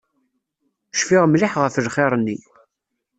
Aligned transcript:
Cfiɣ 0.99 1.23
mliḥ 1.27 1.53
ɣef 1.57 1.75
lxir-nni. 1.85 2.37